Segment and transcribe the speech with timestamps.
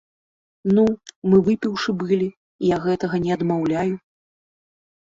[0.77, 0.85] Ну,
[1.33, 2.31] мы выпіўшы былі,
[2.75, 3.89] я гэтага не адмаўляю.